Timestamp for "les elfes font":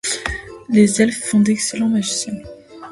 0.69-1.41